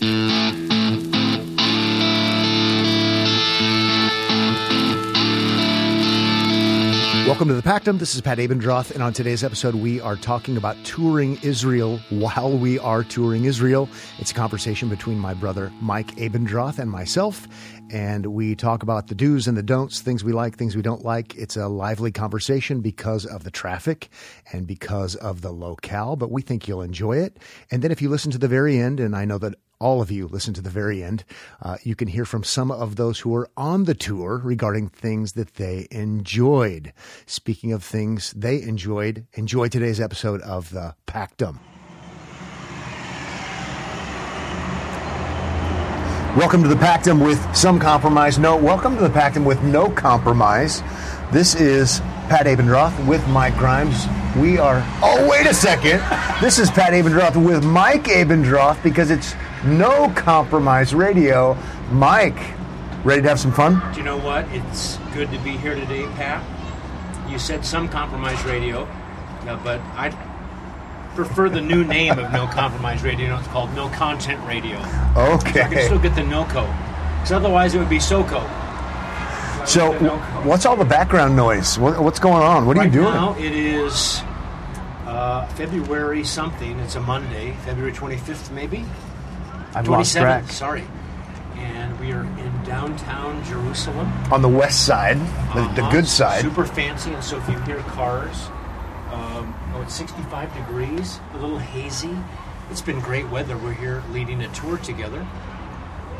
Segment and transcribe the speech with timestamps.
[0.00, 0.28] Welcome
[7.48, 7.98] to the Pactum.
[7.98, 12.56] This is Pat Abendroth, and on today's episode, we are talking about touring Israel while
[12.56, 13.90] we are touring Israel.
[14.18, 17.46] It's a conversation between my brother Mike Abendroth and myself,
[17.90, 21.04] and we talk about the do's and the don'ts, things we like, things we don't
[21.04, 21.34] like.
[21.34, 24.08] It's a lively conversation because of the traffic
[24.50, 27.36] and because of the locale, but we think you'll enjoy it.
[27.70, 30.10] And then if you listen to the very end, and I know that all of
[30.10, 31.24] you listen to the very end,
[31.62, 35.32] uh, you can hear from some of those who were on the tour regarding things
[35.32, 36.92] that they enjoyed.
[37.24, 41.58] Speaking of things they enjoyed, enjoy today's episode of the Pactum.
[46.36, 48.38] Welcome to the Pactum with some compromise.
[48.38, 50.82] No, welcome to the Pactum with no compromise.
[51.32, 54.06] This is Pat Abendroth with Mike Grimes.
[54.36, 54.84] We are.
[55.02, 56.00] Oh, wait a second.
[56.40, 61.56] This is Pat Abendroth with Mike Abendroth because it's no compromise radio.
[61.90, 62.38] Mike,
[63.04, 63.80] ready to have some fun?
[63.92, 64.46] Do you know what?
[64.52, 66.42] It's good to be here today, Pat.
[67.30, 70.10] You said some compromise radio, uh, but I
[71.14, 73.36] prefer the new name of No Compromise Radio.
[73.36, 74.78] It's called No Content Radio.
[75.16, 75.62] Okay.
[75.62, 76.66] I can still get the NOCO.
[77.16, 78.40] Because otherwise it would be SOCO.
[79.66, 80.44] So, NOCO.
[80.44, 81.78] what's all the background noise?
[81.78, 82.66] What's going on?
[82.66, 83.12] What are right you doing?
[83.12, 84.22] now it is
[85.06, 86.78] uh, February something.
[86.80, 88.84] It's a Monday, February 25th maybe?
[89.74, 90.50] I've lost track.
[90.50, 90.84] sorry.
[91.56, 94.10] And we are in downtown Jerusalem.
[94.32, 95.18] On the west side,
[95.54, 95.90] the, the Uh-huh.
[95.92, 96.40] good side.
[96.42, 98.48] Super fancy, and so if you hear cars,
[99.12, 102.16] um, oh, it's 65 degrees, a little hazy.
[102.70, 103.56] It's been great weather.
[103.56, 105.26] We're here leading a tour together.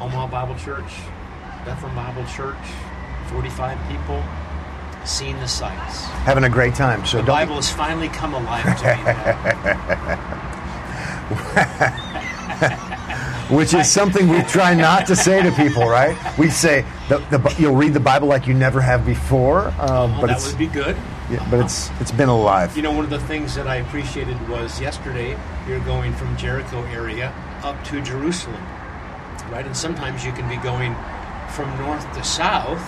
[0.01, 0.93] Omaha Bible Church,
[1.65, 2.57] Bethlehem Bible Church,
[3.29, 4.23] 45 people,
[5.05, 6.05] seeing the sights.
[6.27, 7.05] Having a great time.
[7.07, 7.37] So The don't.
[7.37, 9.03] Bible has finally come alive to me.
[11.31, 12.81] Pat.
[13.51, 16.17] which is something we try not to say to people, right?
[16.39, 20.21] We say the, the, you'll read the Bible like you never have before, um, Well,
[20.23, 20.97] but that it's would be good.
[21.31, 22.77] yeah, but it's it's been alive.
[22.77, 25.37] You know, one of the things that I appreciated was yesterday
[25.69, 28.63] you're going from Jericho area up to Jerusalem,
[29.51, 29.67] right?
[29.67, 30.95] And sometimes you can be going
[31.51, 32.81] from north to south,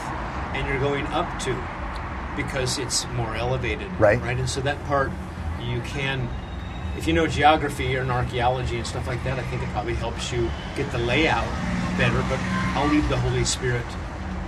[0.55, 1.57] and you're going up to
[2.37, 4.21] because it's more elevated, Right.
[4.21, 5.11] Right, and so that part
[5.61, 6.29] you can.
[6.97, 10.31] If you know geography and archaeology and stuff like that, I think it probably helps
[10.33, 11.47] you get the layout
[11.97, 12.23] better.
[12.29, 12.39] But
[12.77, 13.87] I'll leave the Holy Spirit.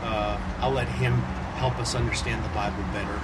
[0.02, 1.14] Uh, I'll let Him
[1.56, 3.20] help us understand the Bible better.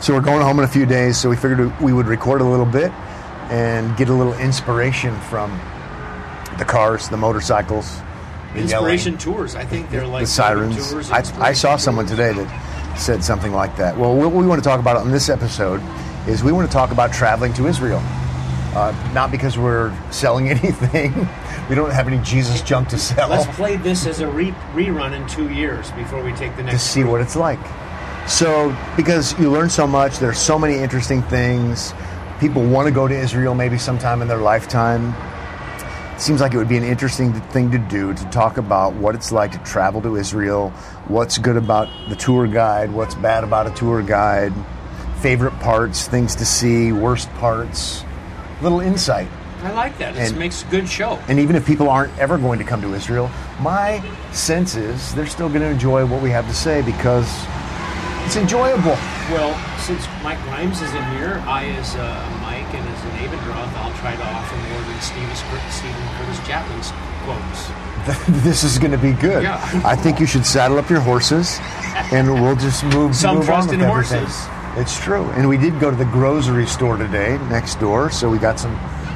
[0.00, 2.44] So we're going home in a few days, so we figured we would record a
[2.44, 2.92] little bit
[3.50, 5.50] and get a little inspiration from
[6.58, 8.00] the cars, the motorcycles,
[8.52, 9.56] the Inspiration yelling, tours.
[9.56, 10.90] I think they're like the sirens.
[10.90, 13.96] Tours, I, I saw someone today that said something like that.
[13.96, 15.80] Well, what we want to talk about on this episode
[16.26, 18.00] is we want to talk about traveling to Israel.
[18.74, 21.12] Uh, not because we're selling anything.
[21.68, 23.28] we don't have any Jesus junk to sell.
[23.28, 26.82] Let's play this as a re- rerun in two years before we take the next.
[26.82, 27.60] to see what it's like.
[28.26, 31.92] So, because you learn so much, there's so many interesting things.
[32.40, 35.14] People want to go to Israel maybe sometime in their lifetime.
[36.14, 39.14] It seems like it would be an interesting thing to do to talk about what
[39.14, 40.70] it's like to travel to Israel,
[41.06, 44.52] what's good about the tour guide, what's bad about a tour guide,
[45.24, 48.04] favorite parts, things to see, worst parts,
[48.60, 49.26] little insight.
[49.62, 50.18] I like that.
[50.18, 51.18] It makes a good show.
[51.28, 55.24] And even if people aren't ever going to come to Israel, my sense is they're
[55.24, 57.24] still going to enjoy what we have to say because
[58.26, 59.00] it's enjoyable.
[59.32, 62.04] Well, since Mike Grimes is in here, I as uh,
[62.42, 65.34] Mike and as an Abendroth, I'll try to offer more than Steven,
[65.72, 66.92] Steven Curtis Chapman's
[67.24, 67.72] quotes.
[68.44, 69.42] this is going to be good.
[69.42, 69.80] Yeah.
[69.86, 71.58] I think you should saddle up your horses,
[72.12, 73.16] and we'll just move.
[73.16, 74.26] Some move trust on in everything.
[74.76, 78.10] It's true, and we did go to the grocery store today, next door.
[78.10, 78.72] So we got some.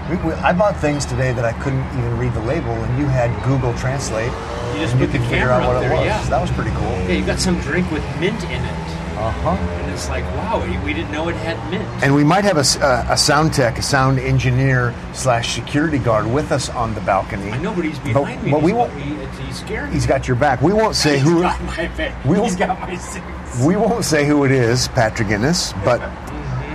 [0.09, 3.07] We, we, I bought things today that I couldn't even read the label, and you
[3.07, 4.31] had Google Translate.
[4.75, 6.05] You just put the could figure camera out what up it was.
[6.07, 6.23] yeah.
[6.31, 6.93] That was pretty cool.
[7.11, 8.79] Yeah, you got some drink with mint in it,
[9.19, 9.57] Uh huh.
[9.99, 11.85] It's like, wow, we didn't know it had mint.
[12.05, 16.27] And we might have a, uh, a sound tech, a sound engineer slash security guard
[16.27, 17.51] with us on the balcony.
[17.51, 18.51] I know, but he's But- behind me.
[18.53, 19.15] but we won't- he,
[19.45, 19.91] he's scared.
[19.91, 20.63] He's got your back.
[20.63, 21.43] We won't say He's who.
[21.43, 22.25] got my back.
[22.25, 23.25] we He's got my six.
[23.65, 26.01] We won't say who it is, Patrick Innes, but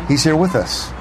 [0.10, 0.92] he's here with us.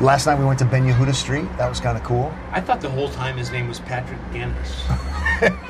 [0.00, 1.44] Last night we went to Ben Yehuda Street.
[1.58, 2.32] That was kind of cool.
[2.52, 4.54] I thought the whole time his name was Patrick Gannis.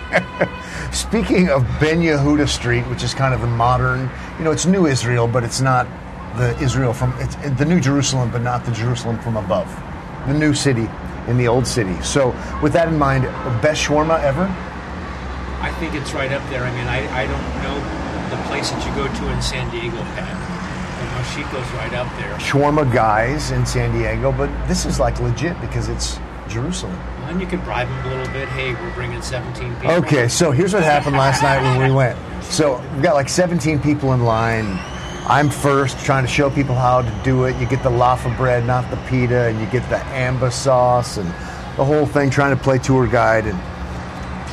[0.92, 4.86] Speaking of Ben Yehuda Street, which is kind of the modern, you know, it's New
[4.86, 5.86] Israel, but it's not
[6.36, 9.68] the Israel from it's the New Jerusalem, but not the Jerusalem from above,
[10.26, 10.88] the new city
[11.26, 12.00] in the old city.
[12.02, 13.24] So, with that in mind,
[13.60, 14.44] best shawarma ever.
[15.60, 16.64] I think it's right up there.
[16.64, 17.76] I mean, I, I don't know
[18.30, 20.36] the place that you go to in San Diego, Pat.
[20.98, 22.32] You know, Chico's right up there.
[22.38, 26.18] shawarma guys in San Diego, but this is like legit because it's
[26.48, 26.94] Jerusalem?
[27.28, 28.48] And you can bribe them a little bit.
[28.48, 29.90] Hey, we're bringing 17 people.
[29.90, 32.18] Okay, so here's what happened last night when we went.
[32.44, 34.78] So we've got like 17 people in line.
[35.26, 37.56] I'm first, trying to show people how to do it.
[37.60, 41.28] You get the laffa bread, not the pita, and you get the amba sauce and
[41.76, 42.30] the whole thing.
[42.30, 43.58] Trying to play tour guide, and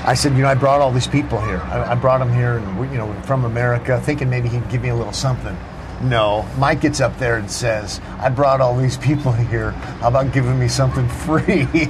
[0.05, 1.61] I said, you know, I brought all these people here.
[1.61, 4.81] I, I brought them here, and we, you know, from America, thinking maybe he'd give
[4.81, 5.57] me a little something.
[6.01, 9.71] No, Mike gets up there and says, I brought all these people here.
[9.71, 11.67] How about giving me something free?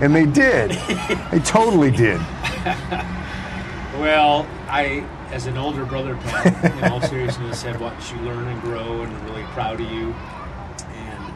[0.00, 0.70] and they did.
[1.30, 2.20] they totally did.
[3.98, 8.60] Well, I, as an older brother, Pat, in all seriousness, have watched you learn and
[8.60, 10.12] grow, and I'm really proud of you.
[10.94, 11.34] And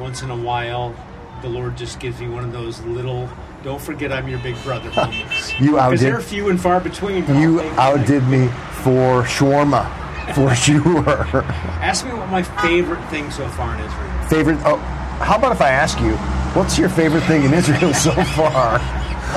[0.00, 0.92] once in a while,
[1.40, 3.30] the Lord just gives me one of those little.
[3.62, 5.52] Don't forget, I'm your big brother moments.
[5.60, 7.24] You because outdid- they're few and far between.
[7.40, 8.48] You outdid me
[8.82, 9.88] for shawarma,
[10.34, 11.42] for sure.
[11.82, 14.22] Ask me what my favorite thing so far in Israel.
[14.28, 14.58] favorite?
[14.64, 14.76] Oh,
[15.22, 16.16] how about if I ask you,
[16.58, 18.78] what's your favorite thing in Israel so far,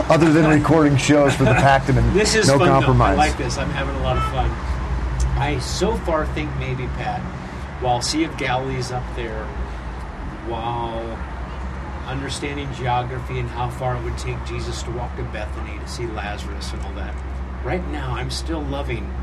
[0.09, 2.67] other than recording shows for the Pactum and This is no fun.
[2.67, 2.73] though.
[2.73, 3.13] compromise?
[3.13, 3.57] I like this.
[3.57, 4.49] I'm having a lot of fun.
[5.39, 7.21] I so far think maybe Pat,
[7.81, 9.45] while Sea of Galilee's up there,
[10.47, 11.03] while
[12.07, 16.07] understanding geography and how far it would take Jesus to walk to Bethany to see
[16.07, 17.13] Lazarus and all that.
[17.63, 19.13] Right now, I'm still loving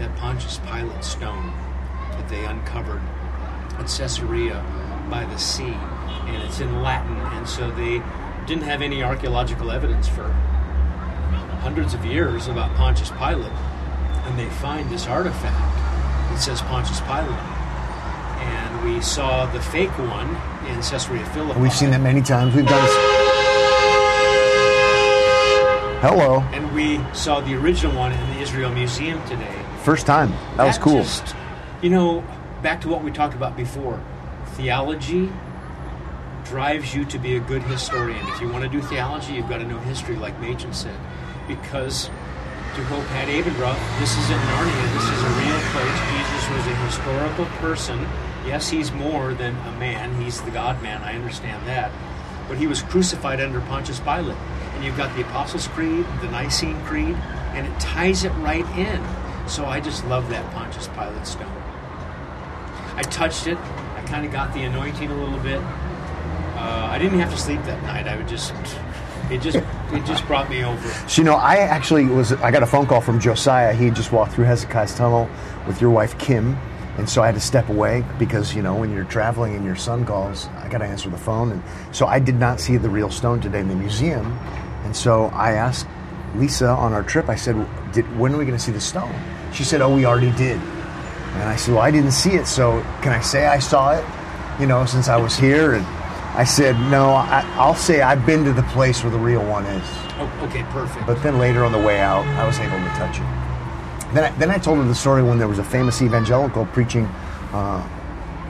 [0.00, 1.52] that Pontius Pilate stone
[2.12, 3.02] that they uncovered
[3.78, 4.64] at Caesarea
[5.10, 5.74] by the sea,
[6.26, 8.02] and it's in Latin, and so they
[8.46, 10.24] didn't have any archaeological evidence for
[11.60, 13.52] hundreds of years about Pontius Pilate,
[14.24, 15.76] and they find this artifact
[16.30, 17.28] that says Pontius Pilate.
[18.40, 20.28] And we saw the fake one
[20.66, 21.60] in Caesarea Philippi.
[21.60, 22.54] We've seen that many times.
[22.54, 22.88] We've done.
[26.00, 29.54] Hello, And we saw the original one in the Israel Museum today.
[29.80, 30.32] First time.
[30.56, 31.02] That was cool.
[31.02, 31.34] just-
[31.82, 32.22] you know,
[32.62, 33.98] back to what we talked about before.
[34.54, 35.30] Theology
[36.44, 38.26] drives you to be a good historian.
[38.28, 40.96] If you want to do theology, you've got to know history, like Machen said.
[41.48, 42.10] Because,
[42.76, 46.00] to quote Pat Abendroth, this isn't Narnia, this is a real place.
[46.10, 48.06] Jesus was a historical person.
[48.46, 51.90] Yes, he's more than a man, he's the God man, I understand that.
[52.48, 54.36] But he was crucified under Pontius Pilate.
[54.74, 57.16] And you've got the Apostles' Creed, the Nicene Creed,
[57.54, 59.00] and it ties it right in.
[59.46, 61.46] So I just love that Pontius Pilate stone.
[62.96, 63.58] I touched it.
[63.58, 65.60] I kind of got the anointing a little bit.
[65.60, 68.06] Uh, I didn't have to sleep that night.
[68.06, 68.52] I would just,
[69.30, 70.88] it just, it just brought me over.
[71.08, 73.72] So, you know, I actually was, I got a phone call from Josiah.
[73.72, 75.28] He had just walked through Hezekiah's tunnel
[75.66, 76.56] with your wife, Kim.
[76.98, 79.76] And so I had to step away because, you know, when you're traveling and your
[79.76, 81.52] son calls, I got to answer the phone.
[81.52, 81.62] And
[81.92, 84.26] so I did not see the real stone today in the museum.
[84.84, 85.86] And so I asked
[86.34, 87.56] Lisa on our trip, I said,
[87.92, 89.14] did, when are we going to see the stone?
[89.52, 90.58] She said, oh, we already did.
[90.58, 92.46] And I said, well, I didn't see it.
[92.46, 94.04] So can I say I saw it,
[94.60, 95.74] you know, since I was here?
[95.74, 95.86] And
[96.36, 99.64] I said, no, I, I'll say I've been to the place where the real one
[99.66, 99.84] is.
[100.18, 101.06] Oh, okay, perfect.
[101.06, 104.14] But then later on the way out, I was able to touch it.
[104.14, 107.06] Then I, then I told her the story when there was a famous evangelical preaching
[107.52, 107.88] uh,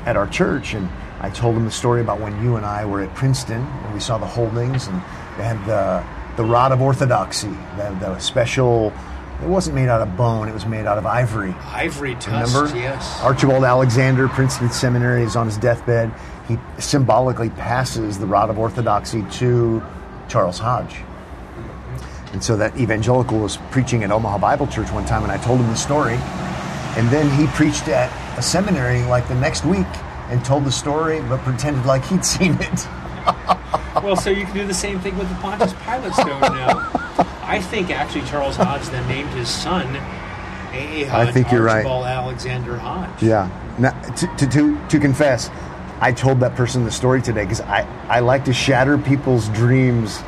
[0.07, 0.89] at our church, and
[1.21, 4.01] I told him the story about when you and I were at Princeton and we
[4.01, 4.97] saw the holdings, and
[5.37, 6.03] they had the
[6.37, 8.93] the rod of orthodoxy, the, the special.
[9.43, 11.55] It wasn't made out of bone; it was made out of ivory.
[11.65, 12.79] Ivory tusk, Remember?
[12.79, 13.21] yes.
[13.23, 16.13] Archibald Alexander, Princeton Seminary, is on his deathbed.
[16.47, 19.83] He symbolically passes the rod of orthodoxy to
[20.29, 20.97] Charles Hodge.
[22.33, 25.59] And so that evangelical was preaching at Omaha Bible Church one time, and I told
[25.61, 26.14] him the story.
[26.97, 29.87] And then he preached at a seminary like the next week
[30.29, 32.87] and told the story, but pretended like he'd seen it.
[34.03, 36.93] well, so you can do the same thing with the Pontius Pilate stone now.
[37.50, 39.85] I think actually Charles Hodge then named his son
[40.73, 41.04] A.
[41.04, 41.28] Hodge.
[41.28, 41.78] I think you're right.
[41.85, 43.21] Archibald Alexander Hodge.
[43.21, 43.50] Yeah.
[43.76, 45.50] Now, to, to, to, to confess,
[46.00, 50.21] I told that person the story today because I, I like to shatter people's dreams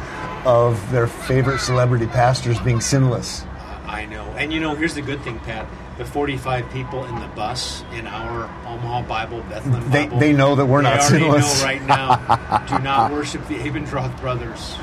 [0.45, 3.45] of their favorite celebrity pastors being sinless.
[3.87, 4.25] I know.
[4.37, 5.69] And you know, here's the good thing, Pat.
[5.99, 10.57] The 45 people in the bus in our Omaha Bible, Bethlehem They- Bible, they know
[10.57, 11.61] that we're not sinless.
[11.61, 12.67] know right now.
[12.67, 14.75] do not worship the Abendroth brothers.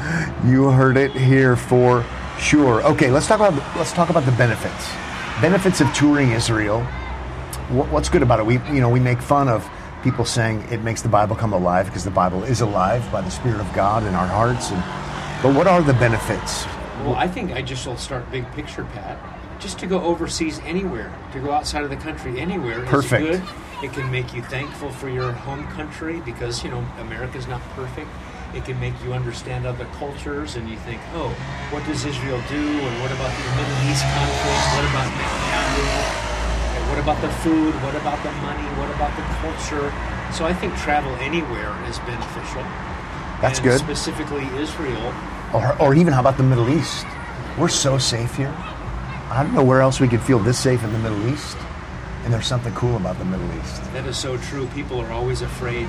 [0.45, 2.05] You heard it here for
[2.39, 2.83] sure.
[2.83, 4.89] Okay, let's talk about let's talk about the benefits.
[5.41, 6.83] Benefits of touring Israel.
[7.69, 8.45] What, what's good about it?
[8.45, 9.69] We you know we make fun of
[10.03, 13.29] people saying it makes the Bible come alive because the Bible is alive by the
[13.29, 14.71] Spirit of God in our hearts.
[14.71, 14.81] And
[15.41, 16.65] but what are the benefits?
[17.03, 19.17] Well, I think I just will start big picture, Pat.
[19.59, 23.25] Just to go overseas anywhere, to go outside of the country anywhere Perfect.
[23.25, 23.49] is good.
[23.83, 28.09] It can make you thankful for your home country because, you know, America's not perfect.
[28.53, 31.29] It can make you understand other cultures and you think, oh,
[31.69, 32.57] what does Israel do?
[32.57, 34.63] And what about the Middle East conflict?
[34.73, 35.85] What about Netanyahu?
[36.73, 37.75] And what about the food?
[37.85, 38.65] What about the money?
[38.81, 39.93] What about the culture?
[40.33, 42.63] So I think travel anywhere is beneficial.
[43.39, 43.79] That's good.
[43.79, 45.13] Specifically Israel.
[45.53, 47.05] Or, or even how about the Middle East?
[47.57, 48.53] We're so safe here.
[49.29, 51.57] I don't know where else we could feel this safe in the Middle East.
[52.23, 53.83] And there's something cool about the Middle East.
[53.93, 54.65] That is so true.
[54.73, 55.87] People are always afraid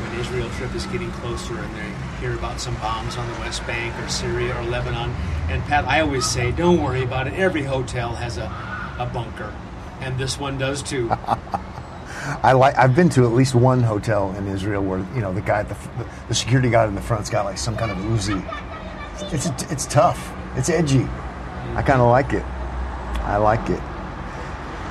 [0.00, 3.66] when Israel trip is getting closer and they hear about some bombs on the West
[3.66, 5.10] Bank or Syria or Lebanon.
[5.48, 7.34] And Pat, I always say, don't worry about it.
[7.34, 8.44] Every hotel has a,
[8.98, 9.54] a bunker,
[10.00, 11.10] and this one does too.
[12.42, 12.76] I like.
[12.76, 15.76] I've been to at least one hotel in Israel where you know the guy, the,
[16.28, 18.42] the security guard in the front's got like some kind of Uzi.
[19.32, 20.32] It's it's tough.
[20.56, 21.06] It's edgy.
[21.74, 22.44] I kind of like it.
[23.22, 23.80] I like it.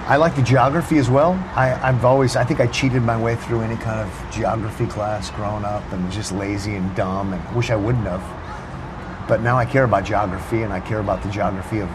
[0.07, 1.33] I like the geography as well.
[1.55, 5.31] I, I've always, I think I cheated my way through any kind of geography class
[5.31, 9.27] growing up and was just lazy and dumb and I wish I wouldn't have.
[9.27, 11.89] But now I care about geography and I care about the geography of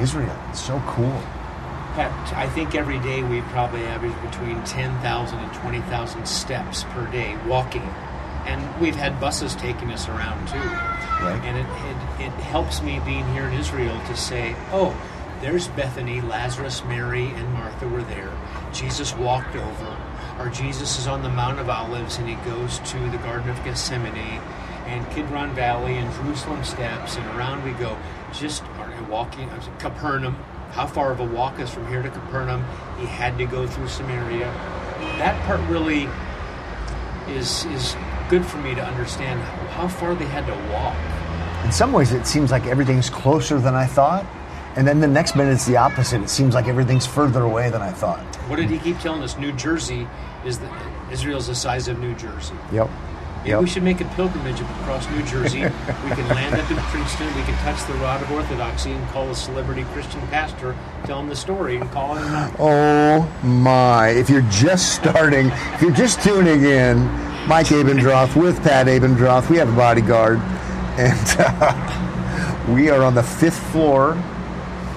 [0.00, 0.36] Israel.
[0.50, 1.20] It's so cool.
[1.94, 7.36] Pat, I think every day we probably average between 10,000 and 20,000 steps per day
[7.44, 7.82] walking.
[8.46, 10.58] And we've had buses taking us around too.
[10.58, 11.40] Right.
[11.42, 14.96] And it, it, it helps me being here in Israel to say, oh,
[15.40, 18.32] there's Bethany, Lazarus, Mary, and Martha were there.
[18.72, 19.96] Jesus walked over.
[20.38, 23.62] Or Jesus is on the Mount of Olives and he goes to the Garden of
[23.64, 24.40] Gethsemane
[24.86, 27.96] and Kidron Valley and Jerusalem steps and around we go.
[28.32, 28.62] Just
[29.08, 30.34] walking, Capernaum.
[30.72, 32.64] How far of a walk is from here to Capernaum?
[32.98, 34.52] He had to go through Samaria.
[35.18, 36.08] That part really
[37.28, 37.96] is is
[38.28, 39.40] good for me to understand
[39.70, 40.96] how far they had to walk.
[41.64, 44.26] In some ways, it seems like everything's closer than I thought.
[44.76, 46.22] And then the next minute, it's the opposite.
[46.22, 48.20] It seems like everything's further away than I thought.
[48.48, 49.36] What did he keep telling us?
[49.36, 50.06] New Jersey
[50.44, 50.70] is the
[51.10, 52.54] Israel's the size of New Jersey.
[52.72, 52.88] Yep.
[53.38, 53.60] Maybe yep.
[53.60, 55.60] we should make a pilgrimage across New Jersey.
[55.60, 57.26] we can land up in Princeton.
[57.36, 61.28] We can touch the rod of orthodoxy and call a celebrity Christian pastor, tell him
[61.28, 62.54] the story, and call him.
[62.58, 64.08] Oh my!
[64.08, 66.98] If you're just starting, if you're just tuning in,
[67.46, 69.48] Mike Abendroth with Pat Abendroth.
[69.48, 70.38] We have a bodyguard,
[70.98, 74.12] and uh, we are on the fifth floor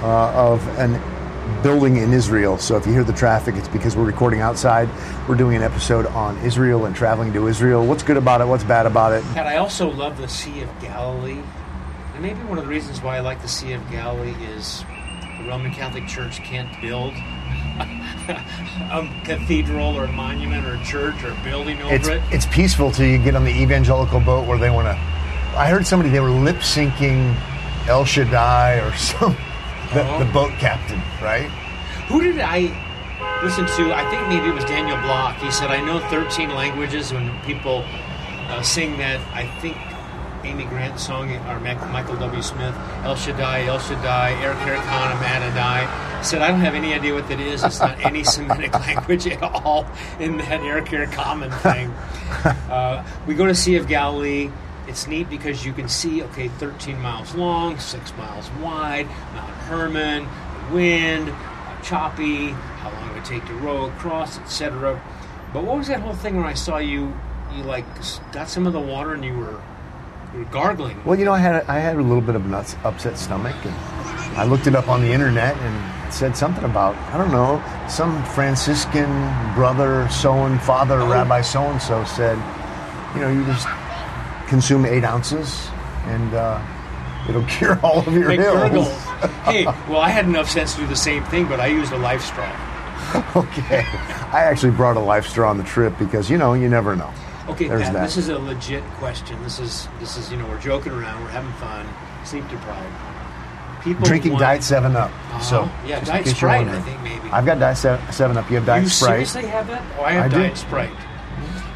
[0.02, 0.96] uh, of an
[1.64, 2.58] building in Israel.
[2.58, 4.90] So if you hear the traffic, it's because we're recording outside.
[5.28, 7.86] We're doing an episode on Israel and traveling to Israel.
[7.86, 8.46] What's good about it?
[8.46, 9.24] What's bad about it?
[9.38, 11.42] And I also love the Sea of Galilee.
[12.14, 14.84] And maybe one of the reasons why I like the Sea of Galilee is
[15.38, 17.14] the Roman Catholic Church can't build
[17.78, 22.22] a cathedral or a monument or a church or a building over it's, it.
[22.32, 24.94] It's peaceful till you get on the evangelical boat where they want to.
[25.58, 27.36] I heard somebody they were lip syncing
[27.88, 29.36] El Shaddai or some
[29.94, 30.20] the, Uh-huh.
[30.24, 31.50] the boat captain, right?
[32.08, 32.72] Who did I
[33.44, 33.94] listen to?
[33.94, 35.38] I think maybe it was Daniel Block.
[35.38, 37.84] He said, I know 13 languages when people
[38.50, 39.78] uh, sing that, I think
[40.44, 42.42] Amy Grant song, or Michael W.
[42.42, 46.24] Smith, El Shaddai, El Shaddai, Eric Hirikana, Adonai.
[46.24, 47.64] Said, I don't have any idea what that is.
[47.64, 49.86] It's not any Semitic language at all
[50.20, 51.94] in that Eric Hirikaman thing.
[52.72, 54.50] Uh, we go to Sea of Galilee.
[54.88, 59.06] It's neat because you can see, okay, 13 miles long, 6 miles wide,
[59.36, 60.28] Mount Hermon,
[60.68, 65.02] the wind, uh, choppy, how long it would take to row across, etc.
[65.54, 67.14] But what was that whole thing where I saw you,
[67.56, 67.86] you like
[68.34, 69.62] got some of the water and you were,
[70.34, 71.02] you were gargling?
[71.06, 73.74] Well, you know, I had I had a little bit of an upset stomach, and
[74.38, 78.24] I looked it up on the internet and said something about I don't know some
[78.26, 79.10] Franciscan
[79.56, 81.10] brother so and father Oh.
[81.10, 82.38] Rabbi so and so said,
[83.16, 83.68] you know, you just
[84.48, 85.70] consume eight ounces
[86.08, 86.62] and uh,
[87.32, 88.88] it'll cure all of your Make ills.
[89.44, 91.98] hey, well, I had enough sense to do the same thing, but I used a
[91.98, 92.46] life straw.
[93.36, 93.80] okay,
[94.32, 97.12] I actually brought a life straw on the trip because you know you never know.
[97.50, 98.04] Okay, Pat, that.
[98.04, 99.42] this is a legit question.
[99.44, 101.88] This is this is you know we're joking around, we're having fun,
[102.26, 102.96] sleep deprived.
[103.84, 105.10] People Drinking want- Diet Seven Up.
[105.10, 105.40] Uh-huh.
[105.40, 106.68] So yeah, Diet Sprite.
[106.68, 107.30] I think maybe.
[107.32, 107.78] I've got Diet
[108.14, 108.50] Seven Up.
[108.50, 109.28] You have Diet you Sprite.
[109.28, 109.82] seriously have that?
[110.00, 110.36] Oh, I have I do.
[110.38, 110.92] Diet Sprite.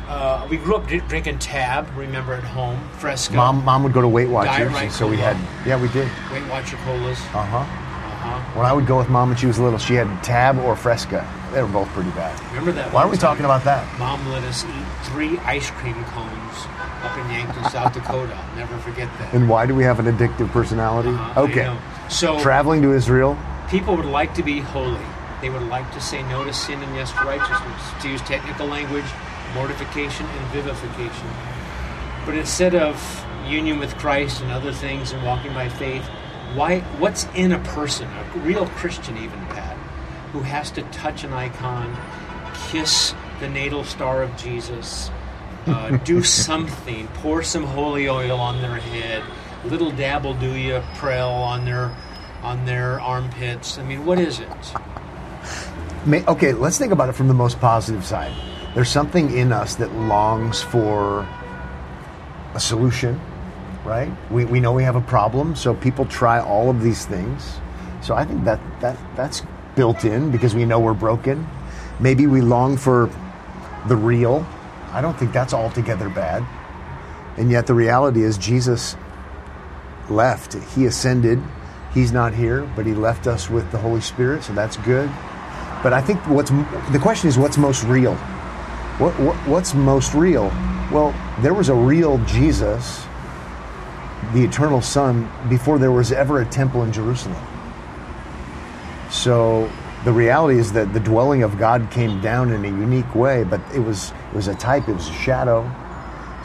[0.07, 1.87] Uh, we grew up drinking Tab.
[1.97, 3.35] Remember at home, Fresca.
[3.35, 5.35] Mom, mom would go to Weight Watchers, and so we had.
[5.65, 6.09] Yeah, we did.
[6.31, 7.19] Weight Watcher colas.
[7.33, 7.57] Uh huh.
[7.57, 8.57] Uh-huh.
[8.57, 11.27] When I would go with mom when she was little, she had Tab or Fresca.
[11.53, 12.39] They were both pretty bad.
[12.49, 12.91] Remember that?
[12.91, 13.85] Why are we talking about that?
[13.99, 16.65] Mom let us eat three ice cream cones
[17.03, 18.33] up in Yankton, South Dakota.
[18.35, 19.33] I'll never forget that.
[19.33, 21.09] And why do we have an addictive personality?
[21.09, 21.77] Uh-huh, okay.
[22.09, 23.37] So Traveling to Israel.
[23.69, 25.01] people would like to be holy.
[25.41, 28.01] They would like to say no to sin and yes to righteousness.
[28.01, 29.05] To use technical language,
[29.55, 31.27] mortification and vivification.
[32.25, 36.05] But instead of union with Christ and other things and walking by faith,
[36.53, 36.81] why?
[36.99, 39.75] What's in a person, a real Christian, even Pat,
[40.31, 41.97] who has to touch an icon,
[42.69, 45.09] kiss the natal star of Jesus,
[45.65, 49.23] uh, do something, pour some holy oil on their head,
[49.65, 51.95] little dabble do ya prel on their
[52.43, 53.77] on their armpits.
[53.79, 54.49] I mean, what is it?
[56.05, 58.31] May, okay, let's think about it from the most positive side.
[58.75, 61.25] There's something in us that longs for
[62.53, 63.21] a solution,
[63.85, 64.11] right?
[64.29, 67.57] We, we know we have a problem, so people try all of these things.
[68.01, 69.43] So I think that, that that's
[69.77, 71.47] built in because we know we're broken.
[72.01, 73.09] Maybe we long for
[73.87, 74.45] the real.
[74.91, 76.45] I don't think that's altogether bad.
[77.37, 78.97] And yet the reality is Jesus
[80.09, 80.53] left.
[80.75, 81.41] He ascended.
[81.93, 85.09] He's not here, but he left us with the Holy Spirit, so that's good.
[85.81, 86.49] But I think what's
[86.91, 88.17] the question is what's most real?
[88.97, 90.45] What, what, what's most real?
[90.89, 93.05] Well, there was a real Jesus,
[94.33, 97.35] the eternal Son, before there was ever a temple in Jerusalem.
[99.09, 99.69] So
[100.05, 103.59] the reality is that the dwelling of God came down in a unique way, but
[103.73, 105.69] it was it was a type, it was a shadow.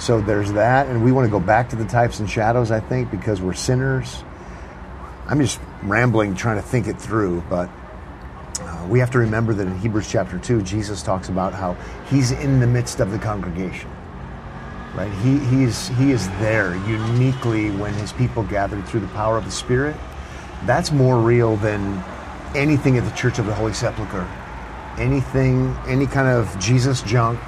[0.00, 2.80] So there's that, and we want to go back to the types and shadows, I
[2.80, 4.24] think, because we're sinners.
[5.28, 7.70] I'm just rambling, trying to think it through, but
[8.88, 11.74] we have to remember that in Hebrews chapter 2, Jesus talks about how
[12.08, 13.90] he's in the midst of the congregation.
[14.94, 15.12] Right?
[15.22, 19.50] He, he's, he is there uniquely when his people gathered through the power of the
[19.50, 19.96] Spirit.
[20.64, 22.02] That's more real than
[22.54, 24.28] anything at the Church of the Holy Sepulchre.
[24.98, 27.40] Anything, any kind of Jesus junk,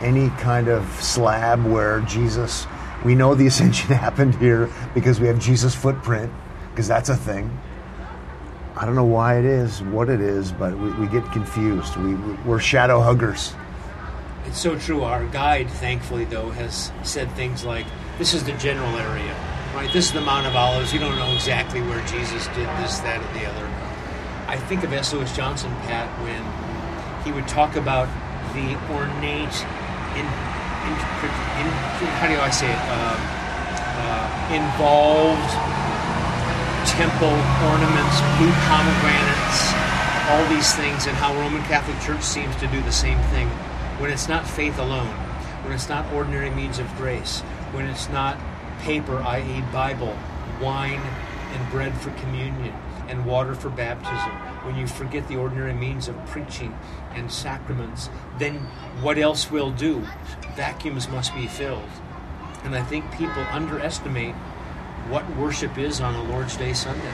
[0.00, 2.66] any kind of slab where Jesus,
[3.04, 6.32] we know the ascension happened here because we have Jesus' footprint,
[6.70, 7.56] because that's a thing.
[8.80, 11.98] I don't know why it is, what it is, but we, we get confused.
[11.98, 12.14] We,
[12.46, 13.52] we're shadow huggers.
[14.46, 15.02] It's so true.
[15.02, 17.84] Our guide, thankfully, though, has said things like,
[18.16, 19.36] this is the general area,
[19.74, 19.90] right?
[19.92, 20.94] This is the Mount of Olives.
[20.94, 23.68] You don't know exactly where Jesus did this, that, or the other.
[24.48, 25.12] I think of S.
[25.12, 26.40] Lewis Johnson, Pat, when
[27.22, 28.08] he would talk about
[28.54, 29.60] the ornate,
[30.16, 30.92] in, in,
[31.60, 31.68] in
[32.16, 33.16] how do I say it, uh,
[34.00, 35.79] uh, involved
[36.86, 37.36] temple
[37.68, 39.72] ornaments, blue pomegranates,
[40.30, 43.48] all these things, and how Roman Catholic Church seems to do the same thing.
[43.98, 45.14] When it's not faith alone,
[45.64, 47.40] when it's not ordinary means of grace,
[47.72, 48.38] when it's not
[48.80, 50.16] paper, i.e., Bible,
[50.60, 51.02] wine,
[51.52, 52.74] and bread for communion,
[53.08, 54.30] and water for baptism,
[54.64, 56.76] when you forget the ordinary means of preaching
[57.14, 58.54] and sacraments, then
[59.02, 60.06] what else will do?
[60.54, 61.90] Vacuums must be filled.
[62.62, 64.34] And I think people underestimate
[65.10, 67.12] what worship is on a Lord's Day Sunday.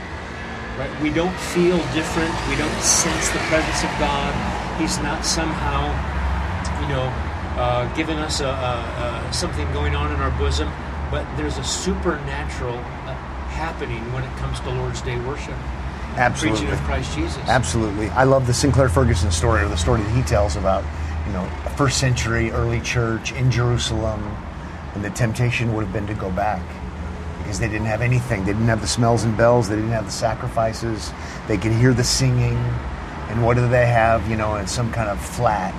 [0.79, 0.91] Right?
[1.01, 2.33] We don't feel different.
[2.49, 4.31] We don't sense the presence of God.
[4.79, 5.89] He's not somehow,
[6.83, 7.09] you know,
[7.59, 10.71] uh, giving us a, a, a, something going on in our bosom.
[11.11, 13.15] But there's a supernatural uh,
[13.49, 15.55] happening when it comes to Lord's Day worship.
[16.17, 16.67] Absolutely.
[16.67, 17.39] Preaching of Christ Jesus.
[17.47, 18.11] Absolutely.
[18.11, 20.85] I love the Sinclair Ferguson story, or the story that he tells about,
[21.27, 24.23] you know, a first century early church in Jerusalem,
[24.95, 26.63] and the temptation would have been to go back
[27.47, 28.41] because they didn't have anything.
[28.41, 29.69] They didn't have the smells and bells.
[29.69, 31.13] They didn't have the sacrifices.
[31.47, 32.57] They could hear the singing.
[33.29, 34.29] And what do they have?
[34.29, 35.73] You know, in some kind of flat.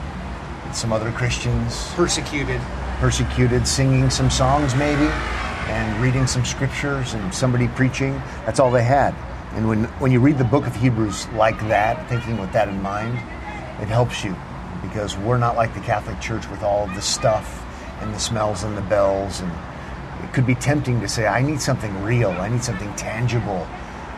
[0.73, 1.93] Some other Christians.
[1.93, 2.61] Persecuted.
[2.99, 5.11] Persecuted, singing some songs maybe,
[5.67, 8.13] and reading some scriptures, and somebody preaching.
[8.45, 9.13] That's all they had.
[9.51, 12.81] And when, when you read the book of Hebrews like that, thinking with that in
[12.81, 13.17] mind,
[13.81, 14.35] it helps you
[14.81, 17.61] because we're not like the Catholic Church with all of the stuff
[17.99, 19.51] and the smells and the bells and
[20.23, 23.65] it could be tempting to say, I need something real, I need something tangible,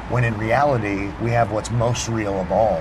[0.10, 2.80] when in reality, we have what's most real of all,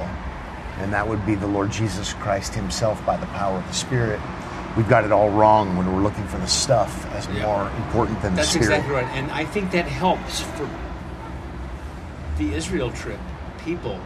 [0.78, 4.20] and that would be the Lord Jesus Christ Himself by the power of the Spirit.
[4.76, 7.46] We've got it all wrong when we're looking for the stuff as yeah.
[7.46, 8.70] more important than That's the Spirit.
[8.70, 10.68] That's exactly right, and I think that helps for
[12.38, 13.18] the Israel trip
[13.64, 14.00] people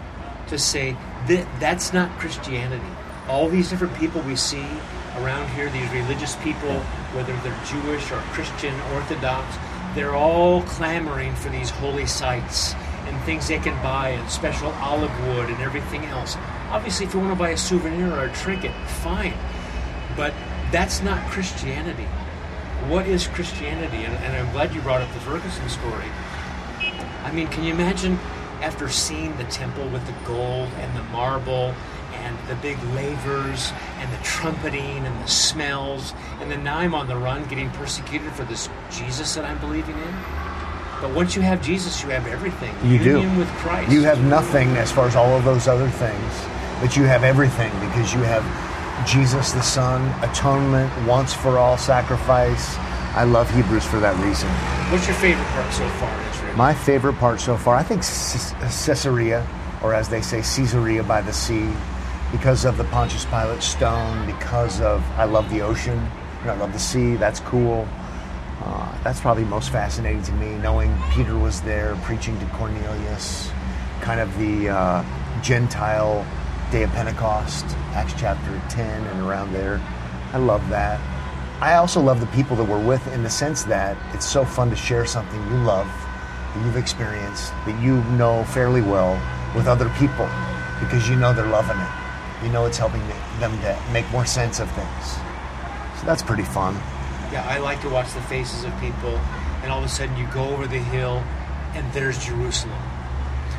[0.48, 0.96] to say
[1.28, 2.84] that that's not Christianity.
[3.28, 4.66] All these different people we see
[5.18, 6.74] around here, these religious people,
[7.14, 9.56] whether they're Jewish or Christian, Orthodox,
[9.94, 12.74] they're all clamoring for these holy sites
[13.06, 16.36] and things they can buy and special olive wood and everything else.
[16.70, 19.34] Obviously, if you want to buy a souvenir or a trinket, fine.
[20.16, 20.32] But
[20.70, 22.06] that's not Christianity.
[22.88, 24.04] What is Christianity?
[24.04, 26.06] And, and I'm glad you brought up the Ferguson story.
[27.24, 28.18] I mean, can you imagine
[28.62, 31.74] after seeing the temple with the gold and the marble
[32.22, 36.14] and the big lavers and the trumpeting and the smells.
[36.40, 39.96] And then now I'm on the run getting persecuted for this Jesus that I'm believing
[39.96, 40.14] in.
[41.00, 42.72] But once you have Jesus, you have everything.
[42.84, 43.38] You Union do.
[43.40, 43.90] with Christ.
[43.90, 46.32] You have nothing as far as all of those other things,
[46.80, 48.44] but you have everything because you have
[49.06, 52.76] Jesus the Son, atonement, once for all sacrifice.
[53.16, 54.48] I love Hebrews for that reason.
[54.92, 56.56] What's your favorite part so far, Israel?
[56.56, 59.44] My favorite part so far, I think Caesarea,
[59.82, 61.68] or as they say, Caesarea by the sea
[62.32, 65.98] because of the Pontius Pilate stone, because of I love the ocean,
[66.42, 67.14] I love the sea.
[67.14, 67.86] That's cool.
[68.64, 73.50] Uh, that's probably most fascinating to me, knowing Peter was there preaching to Cornelius,
[74.00, 75.04] kind of the uh,
[75.42, 76.26] Gentile
[76.70, 79.80] day of Pentecost, Acts chapter 10 and around there.
[80.32, 81.00] I love that.
[81.60, 84.70] I also love the people that we're with in the sense that it's so fun
[84.70, 89.14] to share something you love, that you've experienced, that you know fairly well
[89.54, 90.28] with other people
[90.80, 92.01] because you know they're loving it.
[92.42, 93.00] You know it's helping
[93.38, 95.06] them to make more sense of things.
[96.00, 96.74] So that's pretty fun.
[97.32, 99.16] Yeah, I like to watch the faces of people,
[99.62, 101.22] and all of a sudden you go over the hill,
[101.74, 102.78] and there's Jerusalem.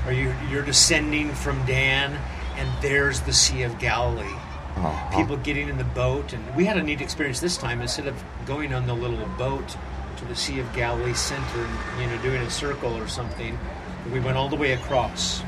[0.05, 2.19] Or you, you're descending from Dan,
[2.57, 4.35] and there's the Sea of Galilee.
[4.75, 5.17] Uh-huh.
[5.17, 7.81] People getting in the boat, and we had a neat experience this time.
[7.81, 9.77] Instead of going on the little boat
[10.17, 13.57] to the Sea of Galilee center, and, you know, doing a circle or something,
[14.11, 15.41] we went all the way across,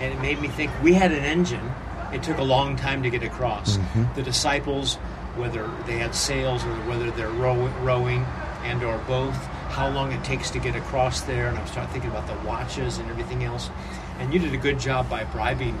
[0.00, 1.70] and it made me think we had an engine.
[2.12, 3.76] It took a long time to get across.
[3.76, 4.14] Mm-hmm.
[4.14, 4.94] The disciples,
[5.36, 8.24] whether they had sails or whether they're row- rowing
[8.64, 9.36] and or both,
[9.68, 12.34] how long it takes to get across there, and I was starting thinking about the
[12.46, 13.70] watches and everything else.
[14.18, 15.78] And you did a good job by bribing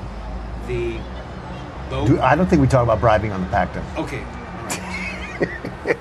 [0.66, 0.98] the
[1.90, 2.08] boat.
[2.08, 3.82] Do- I don't think we talk about bribing on the Pactum.
[3.96, 4.22] Okay.
[4.22, 5.96] right.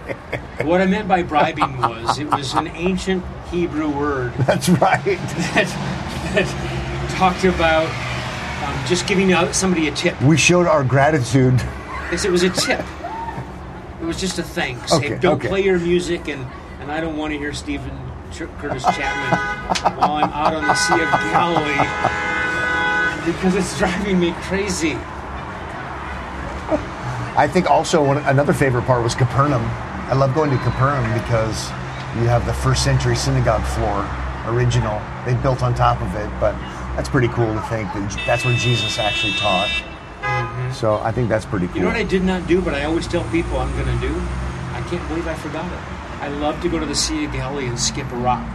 [0.66, 5.04] what I meant by bribing was it was an ancient Hebrew word That's right.
[5.06, 5.68] that,
[6.36, 7.88] that talked about
[8.88, 10.20] just giving somebody a tip.
[10.22, 11.56] We showed our gratitude.
[12.12, 12.86] Yes, it was a tip.
[14.02, 14.94] It was just a thanks.
[14.94, 15.48] Okay, hey, don't okay.
[15.48, 16.46] play your music, and,
[16.80, 17.92] and I don't want to hear Steven
[18.60, 21.88] Curtis Chapman while I'm out on the Sea of Galilee
[23.26, 24.98] because it's driving me crazy.
[27.36, 29.64] I think also one, another favorite part was Capernaum.
[30.10, 31.70] I love going to Capernaum because
[32.16, 34.08] you have the first century synagogue floor,
[34.46, 35.02] original.
[35.26, 36.56] They built on top of it, but
[36.98, 39.70] that's pretty cool to think that that's where Jesus actually taught.
[40.74, 41.76] So I think that's pretty cool.
[41.76, 41.78] Mm-hmm.
[41.78, 44.08] You know what I did not do, but I always tell people I'm going to
[44.08, 44.14] do?
[44.74, 45.80] I can't believe I forgot it.
[46.24, 48.46] I love to go to the Sea of Galilee and skip a rock.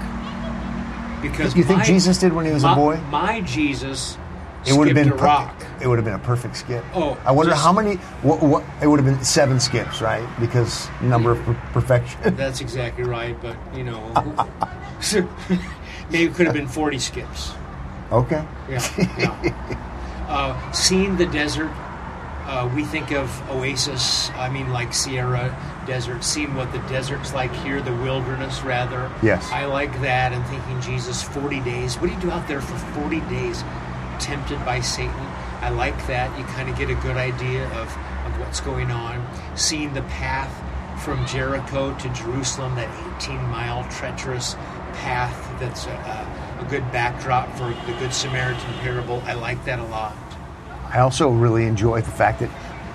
[1.23, 2.97] Because you think my- Jesus did when he was my, a boy?
[3.11, 4.19] My Jesus
[4.67, 5.65] It would have skipped been a per- rock.
[5.81, 6.85] It would have been a perfect skip.
[6.95, 7.95] Oh, I wonder just- how many.
[8.23, 8.65] What, what?
[8.83, 10.29] It would have been seven skips, right?
[10.41, 12.19] Because number of per- perfection.
[12.37, 14.01] That's exactly right, but you know,
[16.11, 17.53] maybe it could have been 40 skips.
[18.13, 18.47] Okay.
[18.69, 18.87] Yeah.
[19.19, 20.27] yeah.
[20.29, 21.71] uh, seeing the desert,
[22.47, 24.31] uh, we think of oasis.
[24.31, 26.25] I mean, like Sierra Desert.
[26.25, 29.11] Seeing what the desert's like here, the wilderness, rather.
[29.23, 29.51] Yes.
[29.51, 30.33] I like that.
[30.33, 31.97] And thinking, Jesus, 40 days.
[31.97, 33.63] What do you do out there for 40 days,
[34.19, 35.15] tempted by Satan?
[35.61, 36.37] I like that.
[36.39, 37.89] You kind of get a good idea of,
[38.27, 39.25] of what's going on.
[39.57, 40.53] Seeing the path
[41.05, 42.89] from Jericho to Jerusalem, that
[43.23, 44.55] 18 mile treacherous
[44.95, 46.32] path that's a, a,
[46.63, 49.23] a good backdrop for the Good Samaritan parable.
[49.27, 50.15] I like that a lot.
[50.89, 52.51] I also really enjoy the fact that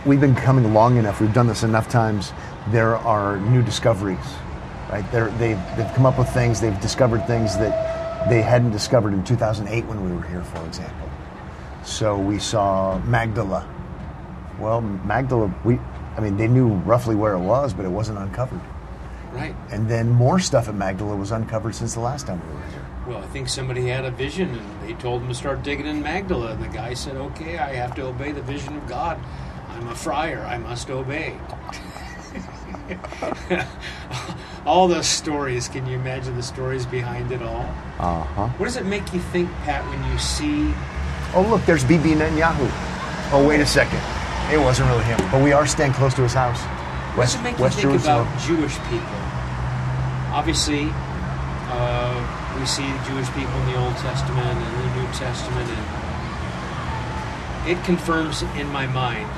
[0.05, 1.19] we've been coming long enough.
[1.19, 2.31] We've done this enough times.
[2.69, 4.19] There are new discoveries,
[4.91, 5.09] right?
[5.11, 6.61] They're, they've they've come up with things.
[6.61, 11.09] They've discovered things that they hadn't discovered in 2008 when we were here, for example.
[11.83, 13.67] So we saw Magdala.
[14.59, 15.79] Well, Magdala, we,
[16.17, 18.61] I mean, they knew roughly where it was, but it wasn't uncovered.
[19.31, 19.55] Right.
[19.71, 22.86] And then more stuff at Magdala was uncovered since the last time we were here.
[23.07, 26.01] Well, I think somebody had a vision and they told him to start digging in
[26.03, 26.51] Magdala.
[26.51, 29.19] And the guy said, okay, I have to obey the vision of God.
[29.69, 30.43] I'm a friar.
[30.45, 31.39] I must obey.
[34.65, 35.69] all the stories.
[35.69, 37.65] Can you imagine the stories behind it all?
[37.99, 38.47] Uh huh.
[38.57, 40.73] What does it make you think, Pat, when you see
[41.33, 42.67] Oh, look, there's Bibi Netanyahu.
[43.33, 43.99] Oh, wait a second.
[44.51, 46.61] It wasn't really him, but we are staying close to his house.
[47.17, 49.19] What does it make you think about Jewish people?
[50.31, 50.89] Obviously,
[51.69, 55.85] uh, we see Jewish people in the Old Testament and the New Testament, and
[57.69, 59.29] it confirms in my mind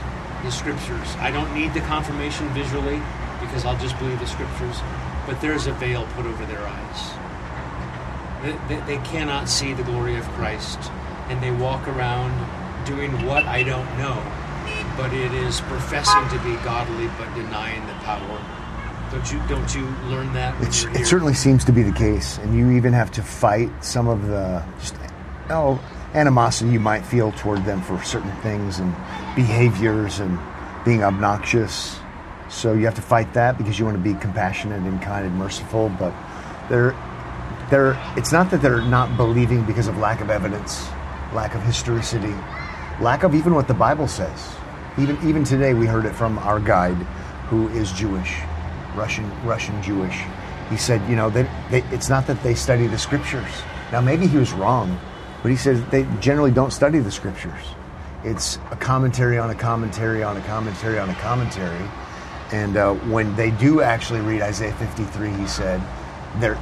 [0.43, 1.15] the scriptures.
[1.19, 3.01] I don't need the confirmation visually
[3.41, 4.81] because I'll just believe the scriptures,
[5.25, 7.11] but there's a veil put over their eyes.
[8.43, 10.79] They, they, they cannot see the glory of Christ,
[11.29, 12.33] and they walk around
[12.85, 14.23] doing what I don't know
[14.99, 18.41] but it is professing to be godly but denying the power.
[19.11, 21.05] Don't you don't you learn that it here?
[21.05, 24.63] certainly seems to be the case, and you even have to fight some of the
[24.79, 24.95] just
[25.49, 25.79] oh
[26.13, 28.93] animosity you might feel toward them for certain things and
[29.35, 30.39] behaviors and
[30.85, 31.99] being obnoxious.
[32.49, 35.35] So you have to fight that because you want to be compassionate and kind and
[35.35, 35.89] merciful.
[35.89, 36.13] But
[36.69, 36.95] they're
[37.69, 40.87] they're it's not that they're not believing because of lack of evidence,
[41.33, 42.35] lack of historicity,
[43.01, 44.55] lack of even what the Bible says.
[44.97, 46.97] Even even today, we heard it from our guide,
[47.49, 48.37] who is Jewish,
[48.95, 50.17] Russian Russian Jewish.
[50.69, 53.49] He said, you know, that they, it's not that they study the scriptures.
[53.91, 54.99] Now, maybe he was wrong,
[55.41, 57.63] but he says they generally don't study the scriptures.
[58.23, 61.89] It's a commentary on a commentary on a commentary on a commentary.
[62.51, 65.81] And uh, when they do actually read Isaiah 53, he said,
[66.37, 66.59] they're,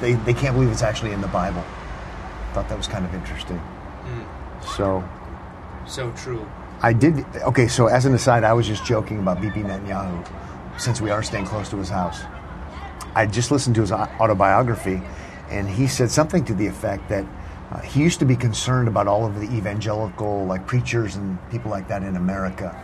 [0.00, 1.62] they, they can't believe it's actually in the Bible.
[2.52, 3.60] Thought that was kind of interesting.
[4.76, 5.04] So
[5.86, 6.46] so true.
[6.82, 7.24] I did.
[7.36, 10.26] Okay, so as an aside, I was just joking about Bibi Netanyahu,
[10.78, 12.22] since we are staying close to his house.
[13.14, 15.02] I just listened to his autobiography,
[15.50, 17.24] and he said something to the effect that
[17.70, 21.70] uh, he used to be concerned about all of the evangelical, like preachers and people
[21.70, 22.74] like that in America,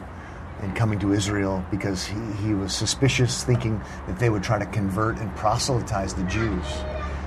[0.63, 4.67] and coming to Israel because he, he was suspicious, thinking that they would try to
[4.67, 6.65] convert and proselytize the Jews.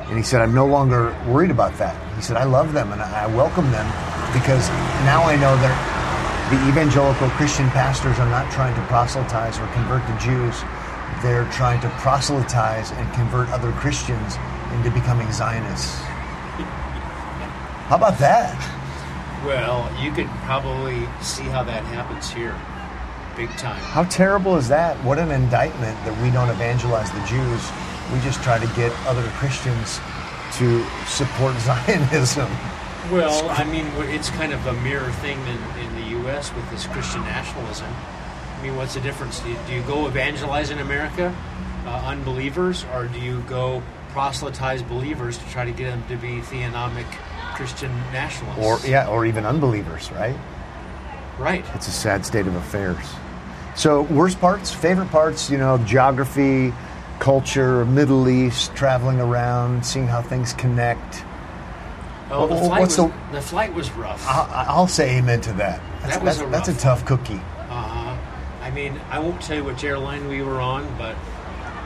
[0.04, 1.96] And he said, I'm no longer worried about that.
[2.16, 3.88] He said, I love them and I welcome them
[4.34, 4.70] because
[5.06, 5.93] now I know that
[6.50, 10.62] the evangelical Christian pastors are not trying to proselytize or convert the Jews.
[11.24, 14.36] They're trying to proselytize and convert other Christians
[14.74, 15.96] into becoming Zionists.
[17.88, 18.58] How about that?
[19.46, 22.56] Well, you could probably see how that happens here,
[23.36, 23.80] big time.
[23.80, 24.96] How terrible is that?
[25.04, 27.72] What an indictment that we don't evangelize the Jews.
[28.12, 30.00] We just try to get other Christians
[30.60, 32.50] to support Zionism.
[33.12, 35.93] Well, I mean, it's kind of a mirror thing in, in
[36.24, 36.54] U.S.
[36.54, 37.88] with this Christian nationalism.
[37.88, 39.40] I mean, what's the difference?
[39.40, 41.36] Do you, do you go evangelize in America,
[41.86, 46.40] uh, unbelievers, or do you go proselytize believers to try to get them to be
[46.40, 47.06] theonomic
[47.56, 48.86] Christian nationalists?
[48.86, 50.38] Or yeah, or even unbelievers, right?
[51.38, 51.66] Right.
[51.74, 53.06] It's a sad state of affairs.
[53.76, 56.74] So, worst parts, favorite parts, you know, geography,
[57.20, 61.24] culture, Middle East, traveling around, seeing how things connect
[62.34, 64.26] Oh, the flight, was, the, the, flight was rough.
[64.28, 65.82] I'll, I'll, say amen to that.
[66.04, 67.36] That's, that was that's, a, that's a tough cookie.
[67.70, 68.18] Uh-huh.
[68.62, 71.16] I mean, I won't tell you which airline we were on, but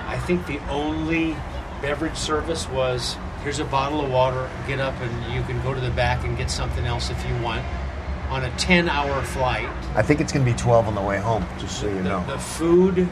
[0.07, 1.35] I think the only
[1.81, 5.79] beverage service was here's a bottle of water, get up and you can go to
[5.79, 7.63] the back and get something else if you want.
[8.29, 9.69] On a 10 hour flight.
[9.95, 12.03] I think it's going to be 12 on the way home, just so you the,
[12.03, 12.25] know.
[12.25, 13.07] The food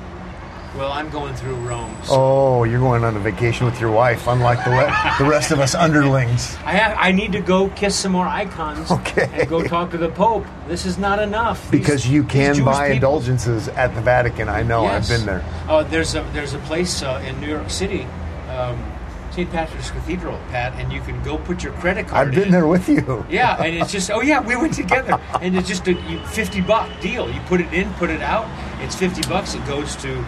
[0.77, 1.95] well, I'm going through Rome.
[2.03, 2.13] So.
[2.13, 5.59] Oh, you're going on a vacation with your wife, unlike the, re- the rest of
[5.59, 6.55] us underlings.
[6.65, 8.91] I have, I need to go kiss some more icons.
[8.91, 9.29] Okay.
[9.33, 10.45] And go talk to the Pope.
[10.67, 11.69] This is not enough.
[11.71, 12.95] Because these, you can buy people.
[12.95, 14.49] indulgences at the Vatican.
[14.49, 14.83] I know.
[14.83, 15.09] Yes.
[15.09, 15.45] I've been there.
[15.69, 18.03] Oh, there's a there's a place uh, in New York City.
[18.49, 18.91] Um,
[19.31, 19.51] St.
[19.51, 22.29] Patrick's Cathedral, Pat, and you can go put your credit card.
[22.29, 22.51] I've been in.
[22.51, 23.25] there with you.
[23.29, 25.95] Yeah, and it's just oh yeah, we went together, and it's just a
[26.27, 27.29] fifty buck deal.
[27.29, 28.47] You put it in, put it out.
[28.81, 29.53] It's fifty bucks.
[29.53, 30.25] It goes to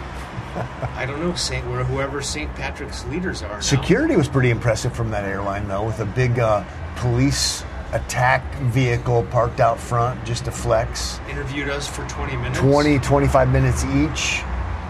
[0.94, 2.52] I don't know, Saint or whoever St.
[2.54, 3.54] Patrick's leaders are.
[3.54, 3.60] Now.
[3.60, 6.64] Security was pretty impressive from that airline, though, with a big uh,
[6.96, 11.20] police attack vehicle parked out front just to flex.
[11.28, 12.58] Interviewed us for 20 minutes.
[12.58, 14.42] 20, 25 minutes each.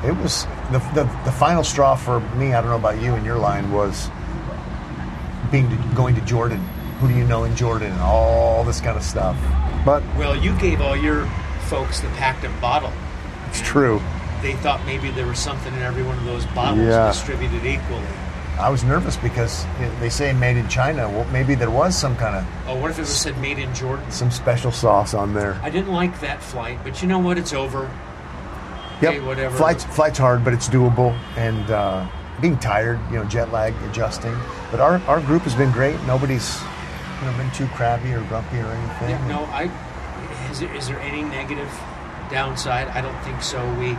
[0.05, 2.55] It was the, the, the final straw for me.
[2.55, 4.09] I don't know about you and your line was
[5.51, 6.61] being to, going to Jordan.
[7.01, 9.37] Who do you know in Jordan and all this kind of stuff.
[9.85, 11.27] But well, you gave all your
[11.67, 12.93] folks the Pactum bottle.
[13.49, 14.01] It's true
[14.43, 17.09] they thought maybe there was something in every one of those bottles yeah.
[17.09, 18.07] distributed equally.
[18.59, 19.65] I was nervous because
[20.01, 21.09] they say made in China.
[21.09, 22.45] Well, maybe there was some kind of.
[22.67, 24.11] Oh, what if it was said made in Jordan?
[24.11, 25.55] Some special sauce on there.
[25.63, 27.39] I didn't like that flight, but you know what?
[27.39, 27.83] It's over.
[29.01, 29.13] Yep.
[29.13, 29.57] Hey, whatever.
[29.57, 31.17] Flight's flight's hard, but it's doable.
[31.37, 32.09] And uh,
[32.41, 34.37] being tired, you know, jet lag, adjusting.
[34.73, 36.01] But our, our group has been great.
[36.03, 36.61] Nobody's
[37.21, 39.11] you know been too crabby or grumpy or anything.
[39.11, 39.71] Yeah, no, I.
[40.51, 41.71] Is there, is there any negative
[42.29, 42.89] downside?
[42.89, 43.63] I don't think so.
[43.75, 43.97] We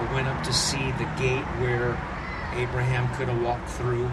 [0.00, 1.90] I went up to see the gate where
[2.56, 4.10] Abraham could have walked through.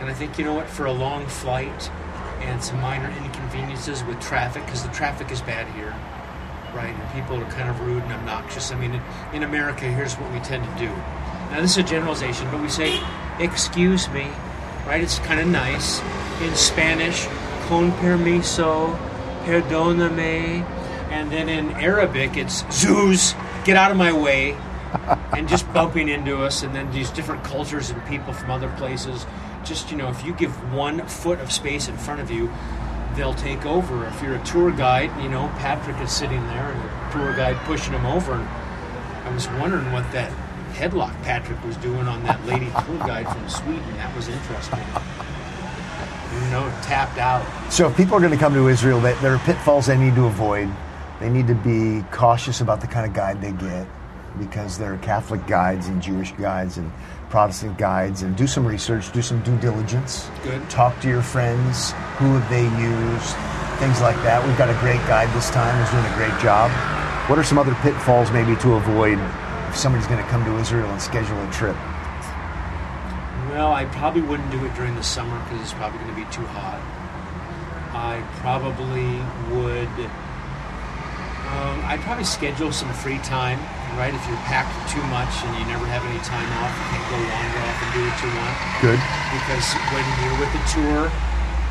[0.00, 1.90] And I think, you know what, for a long flight
[2.40, 5.94] and some minor inconveniences with traffic, because the traffic is bad here,
[6.74, 6.94] right?
[6.94, 8.72] And people are kind of rude and obnoxious.
[8.72, 9.02] I mean,
[9.34, 10.90] in, America, here's what we tend to do.
[11.50, 13.00] Now, this is a generalization, but we say,
[13.38, 14.28] excuse me,
[14.86, 15.02] right?
[15.02, 16.00] It's kind of nice.
[16.40, 17.26] In Spanish,
[17.66, 18.96] con permiso,
[19.44, 20.64] perdóname.
[21.10, 24.56] And then in Arabic, it's zuz, get out of my way
[25.32, 29.26] and just bumping into us, and then these different cultures and people from other places.
[29.64, 32.50] Just you know, if you give one foot of space in front of you,
[33.14, 34.06] they'll take over.
[34.06, 37.56] If you're a tour guide, you know Patrick is sitting there, and the tour guide
[37.66, 38.32] pushing him over.
[38.34, 38.48] And
[39.28, 40.32] I was wondering what that
[40.72, 43.96] headlock Patrick was doing on that lady tour guide from Sweden.
[43.96, 44.80] That was interesting.
[46.34, 47.44] You know, tapped out.
[47.72, 50.26] So if people are going to come to Israel, there are pitfalls they need to
[50.26, 50.68] avoid.
[51.20, 53.88] They need to be cautious about the kind of guide they get
[54.38, 56.90] because there are Catholic guides and Jewish guides and
[57.30, 60.30] Protestant guides, and do some research, do some due diligence.
[60.42, 60.68] Good.
[60.70, 61.92] Talk to your friends.
[62.16, 63.36] Who have they used?
[63.78, 64.42] Things like that.
[64.46, 66.70] We've got a great guide this time who's doing a great job.
[67.28, 69.18] What are some other pitfalls maybe to avoid
[69.68, 71.76] if somebody's going to come to Israel and schedule a trip?
[73.52, 76.32] Well, I probably wouldn't do it during the summer because it's probably going to be
[76.32, 76.80] too hot.
[77.92, 79.20] I probably
[79.52, 79.88] would.
[81.56, 83.58] Um, I'd probably schedule some free time
[83.98, 84.14] right?
[84.14, 87.18] If you're packed too much and you never have any time off, you can't go
[87.18, 88.54] wander off and do what you want.
[88.78, 89.00] Good.
[89.34, 91.10] Because when you're with the tour,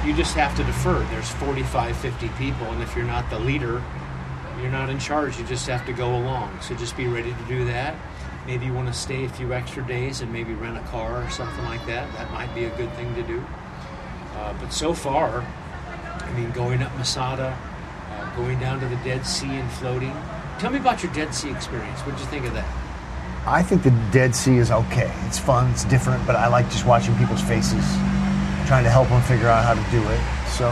[0.04, 1.00] you just have to defer.
[1.10, 3.82] There's 45, 50 people, and if you're not the leader,
[4.60, 5.40] you're not in charge.
[5.40, 6.60] You just have to go along.
[6.62, 7.96] So just be ready to do that.
[8.46, 11.30] maybe you want to stay a few extra days and maybe rent a car or
[11.30, 12.12] something like that.
[12.14, 13.44] That might be a good thing to do.
[14.36, 15.46] Uh, but so far,
[16.20, 17.58] I mean, going up Masada,
[18.38, 20.14] going down to the Dead Sea and floating.
[20.60, 22.00] Tell me about your Dead Sea experience.
[22.02, 22.68] What did you think of that?
[23.46, 25.12] I think the Dead Sea is okay.
[25.26, 27.86] It's fun, it's different, but I like just watching people's faces,
[28.68, 30.20] trying to help them figure out how to do it.
[30.50, 30.70] So,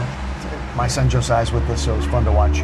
[0.76, 2.62] my son Josiah's with us, so it was fun to watch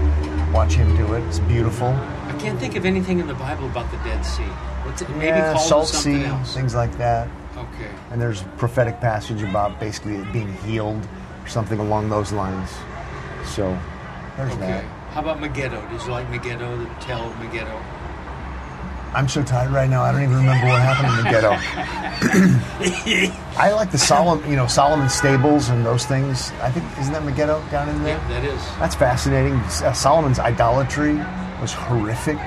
[0.52, 1.22] watch him do it.
[1.28, 1.88] It's beautiful.
[1.88, 4.42] I can't think of anything in the Bible about the Dead Sea.
[4.84, 5.08] What's it?
[5.10, 6.54] Maybe yeah, called salt sea, else.
[6.54, 7.28] things like that.
[7.56, 7.90] Okay.
[8.10, 11.06] And there's a prophetic passage about basically being healed
[11.42, 12.70] or something along those lines.
[13.46, 13.78] So,
[14.36, 14.60] there's Okay.
[14.66, 14.84] that.
[15.12, 15.80] How about Megiddo?
[15.90, 16.76] Did you like Megiddo?
[16.78, 17.78] The tale of Megiddo?
[19.14, 20.02] I'm so tired right now.
[20.02, 21.52] I don't even remember what happened in the ghetto.
[23.60, 26.50] I like the Solomon, you know, Solomon stables and those things.
[26.62, 28.16] I think isn't that Megiddo down in there?
[28.16, 28.60] Yeah, that is.
[28.78, 29.52] That's fascinating.
[29.54, 31.16] Uh, Solomon's idolatry
[31.60, 32.38] was horrific,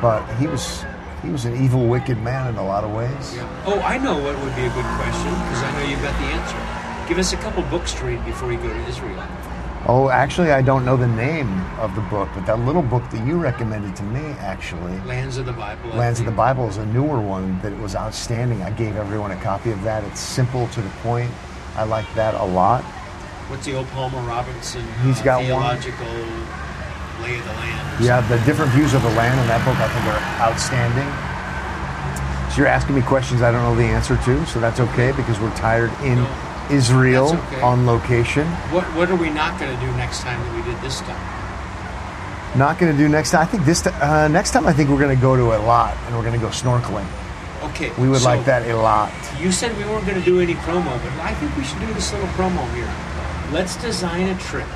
[0.00, 0.82] but he was
[1.22, 3.36] he was an evil, wicked man in a lot of ways.
[3.36, 3.62] Yeah.
[3.66, 6.26] Oh, I know what would be a good question because I know you've got the
[6.32, 7.08] answer.
[7.08, 9.22] Give us a couple books to read before you go to Israel.
[9.88, 13.26] Oh, actually, I don't know the name of the book, but that little book that
[13.26, 15.90] you recommended to me, actually, Lands of the Bible.
[15.90, 16.32] Lands of the.
[16.32, 18.62] Bible, is a newer one that was outstanding.
[18.62, 20.04] I gave everyone a copy of that.
[20.04, 21.30] It's simple to the point.
[21.74, 22.84] I like that a lot.
[23.50, 25.46] What's the old Palmer Robertson He's uh, got one.
[25.46, 26.06] theological
[27.20, 28.04] lay of the land?
[28.04, 31.10] Yeah, the different views of the land in that book I think are outstanding.
[32.52, 35.40] So you're asking me questions I don't know the answer to, so that's okay because
[35.40, 37.60] we're tired in No, Israel okay.
[37.60, 38.46] on location.
[38.70, 42.58] What What are we not going to do next time that we did this time?
[42.58, 43.40] Not going to do next time.
[43.40, 46.16] I think this uh, next time I think we're going to go to Eilat and
[46.16, 47.06] we're going to go snorkeling.
[47.70, 47.90] Okay.
[47.98, 49.10] We would so like that a lot.
[49.40, 51.86] You said we weren't going to do any promo, but I think we should do
[51.94, 52.90] this little promo here.
[53.52, 54.66] Let's design a trip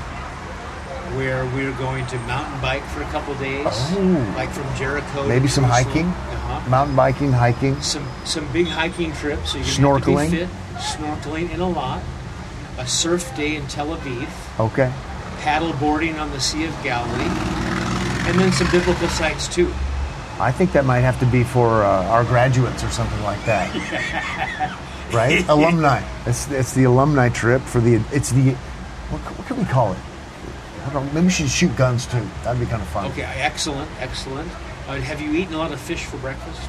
[1.17, 4.33] where we're going to mountain bike for a couple days, Oh.
[4.37, 5.23] like from Jericho.
[5.23, 5.85] to Maybe some Jerusalem.
[5.87, 6.71] hiking, Uh-huh.
[6.71, 7.81] mountain biking, hiking.
[7.81, 9.53] Some some big hiking trips.
[9.53, 10.05] So Snorkeling.
[10.05, 10.49] Gonna to be fit.
[10.77, 12.03] Snorkeling in Eilat.
[12.79, 14.29] A surf day in Tel Aviv.
[14.61, 14.93] Okay.
[15.41, 17.31] Paddle boarding on the Sea of Galilee.
[18.29, 19.73] And then some biblical sites too.
[20.39, 23.73] I think that might have to be for uh, our graduates or something like that.
[25.13, 25.47] right?
[25.49, 26.03] alumni.
[26.27, 28.03] It's, it's the alumni trip for the.
[28.13, 28.53] It's the.
[29.11, 29.99] What, what can we call it?
[30.87, 31.13] I don't know.
[31.13, 32.27] Maybe we should shoot guns too.
[32.45, 33.11] That'd be kind of fun.
[33.13, 34.51] Okay, excellent, excellent.
[34.87, 36.69] Uh, have you eaten a lot of fish for breakfast?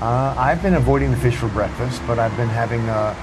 [0.00, 3.14] Uh, I've been avoiding the fish for breakfast, but I've been having, uh,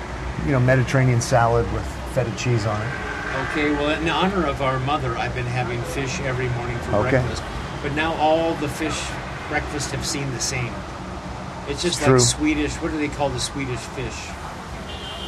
[0.45, 2.87] you know, Mediterranean salad with feta cheese on it.
[3.51, 7.09] Okay, well, in honor of our mother, I've been having fish every morning for Okay.
[7.11, 7.43] breakfast.
[7.83, 8.99] But now all the fish
[9.49, 10.73] breakfast have seemed the same.
[11.67, 12.19] It's just like True.
[12.19, 12.73] Swedish.
[12.75, 14.13] What do they call the Swedish fish?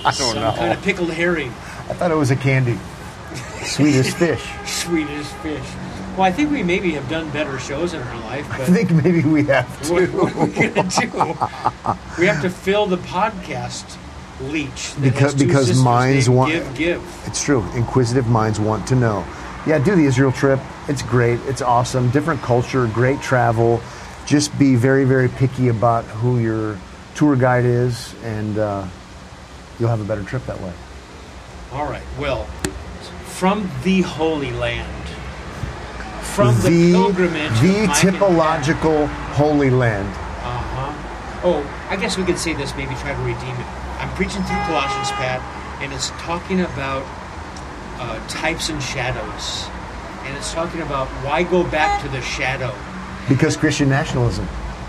[0.06, 1.50] I don't Some kind of pickled herring.
[1.50, 2.78] I thought it was a candy.
[3.64, 4.44] Swedish fish.
[4.66, 5.66] Swedish fish.
[6.16, 9.22] Well, I think we maybe have done better shows in our life, I think maybe
[9.22, 10.08] we have what, to.
[10.18, 12.22] what are we gonna do?
[12.22, 13.98] We have to fill the podcast
[14.42, 14.94] leech.
[15.02, 17.02] Because- because minds want- give give.
[17.26, 17.66] It's true.
[17.76, 19.24] Inquisitive minds want to know.
[19.66, 20.60] Yeah, do the Israel trip.
[20.88, 21.40] It's great.
[21.48, 22.10] It's awesome.
[22.12, 23.82] Different culture, great travel.
[24.26, 26.78] Just be very, very picky about who your
[27.16, 28.84] tour guide is, and uh,
[29.80, 30.72] you'll have a better trip that way.
[31.74, 32.04] All right.
[32.20, 32.46] Well,
[33.26, 34.88] from the Holy Land,
[36.22, 40.08] from the, the pilgrimage, the typological Holy Land.
[40.08, 41.42] Uh huh.
[41.44, 42.76] Oh, I guess we could say this.
[42.76, 43.68] Maybe try to redeem it.
[44.18, 45.40] Preaching through Colossians, Pat,
[45.80, 47.06] and it's talking about
[48.00, 49.70] uh, types and shadows,
[50.24, 52.74] and it's talking about why go back to the shadow.
[53.30, 54.48] Because Christian nationalism.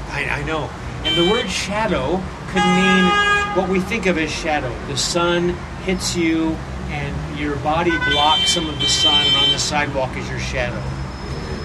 [0.08, 0.70] I, I know.
[1.04, 3.04] And the word shadow could mean
[3.54, 4.74] what we think of as shadow.
[4.86, 5.50] The sun
[5.84, 6.56] hits you,
[6.88, 10.82] and your body blocks some of the sun, and on the sidewalk is your shadow.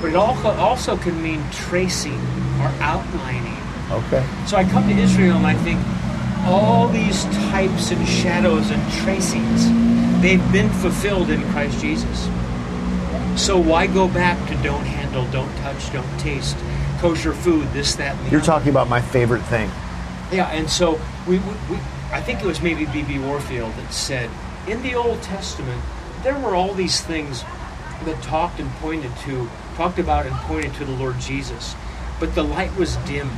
[0.02, 2.20] But it also, also can mean tracing
[2.60, 3.58] or outlining.
[3.90, 4.28] Okay.
[4.48, 5.80] So I come to Israel and I think
[6.46, 9.66] all these types and shadows and tracings,
[10.22, 12.30] they've been fulfilled in Christ Jesus.
[13.36, 16.56] So why go back to don't handle, don't touch, don't taste,
[17.00, 18.46] kosher food, this, that, and the You're other?
[18.46, 19.70] talking about my favorite thing.
[20.32, 21.78] Yeah, and so we, we, we
[22.12, 23.20] I think it was maybe B.B.
[23.20, 24.30] Warfield that said,
[24.68, 25.82] in the Old Testament,
[26.22, 27.44] there were all these things
[28.06, 31.76] that talked and pointed to, talked about and pointed to the Lord Jesus,
[32.20, 33.30] but the light was dim.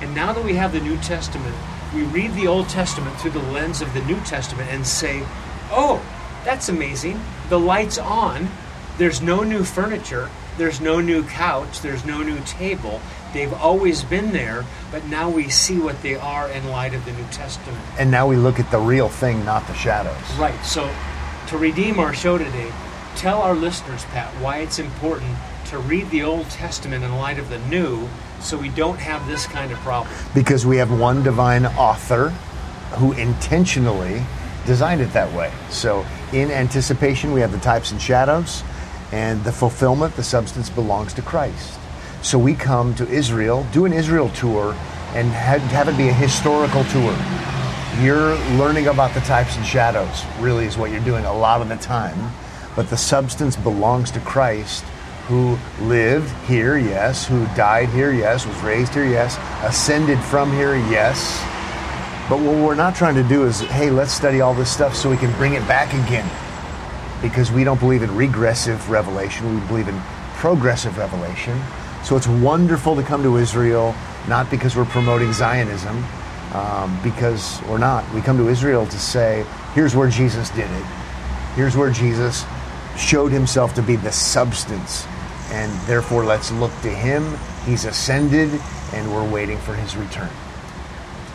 [0.00, 1.54] And now that we have the New Testament,
[1.94, 5.22] we read the Old Testament through the lens of the New Testament and say,
[5.70, 6.02] oh,
[6.44, 7.20] that's amazing.
[7.48, 8.48] The light's on.
[8.98, 10.30] There's no new furniture.
[10.56, 11.80] There's no new couch.
[11.80, 13.00] There's no new table.
[13.32, 17.12] They've always been there, but now we see what they are in light of the
[17.12, 17.78] New Testament.
[17.98, 20.16] And now we look at the real thing, not the shadows.
[20.36, 20.60] Right.
[20.64, 20.92] So,
[21.48, 22.72] to redeem our show today,
[23.16, 25.36] tell our listeners, Pat, why it's important
[25.66, 28.08] to read the Old Testament in light of the New,
[28.40, 30.12] so we don't have this kind of problem.
[30.34, 32.30] Because we have one divine author
[32.96, 34.22] who intentionally
[34.66, 35.52] designed it that way.
[35.70, 38.62] So, in anticipation, we have the types and shadows,
[39.12, 41.78] and the fulfillment, the substance belongs to Christ.
[42.22, 44.74] So, we come to Israel, do an Israel tour,
[45.14, 47.16] and have, it be a historical tour.
[48.00, 51.68] You're learning about the types and shadows, really, is what you're doing a lot of
[51.68, 52.32] the time.
[52.76, 54.84] But the substance belongs to Christ,
[55.30, 55.56] who
[55.86, 61.40] lived here, yes, who died here, yes, was raised here, yes, ascended from here, yes.
[62.28, 65.08] But what we're not trying to do is, hey, let's study all this stuff so
[65.08, 66.28] we can bring it back again.
[67.22, 70.00] Because we don't believe in regressive revelation, we believe in
[70.34, 71.62] progressive revelation.
[72.02, 73.94] So it's wonderful to come to Israel,
[74.26, 76.04] not because we're promoting Zionism,
[76.54, 78.04] um, because we're not.
[78.12, 80.84] We come to Israel to say, here's where Jesus did it.
[81.54, 82.44] Here's where Jesus
[82.98, 85.06] showed himself to be the substance.
[85.50, 87.36] And therefore, let's look to him.
[87.64, 88.50] He's ascended,
[88.92, 90.30] and we're waiting for his return.